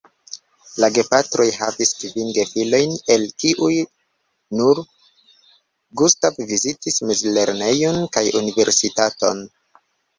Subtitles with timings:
[0.83, 3.71] La gepatroj havis kvin gefilojn, el kiuj
[4.63, 4.83] nur
[6.03, 9.49] Gustav vizitis mezlernejon kaj Universitaton.